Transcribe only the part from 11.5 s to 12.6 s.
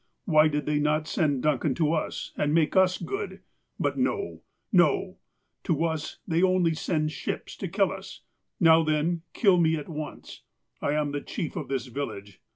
of this vil lage.